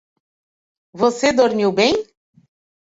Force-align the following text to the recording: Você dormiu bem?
Você 0.95 1.31
dormiu 1.31 1.71
bem? 1.71 1.93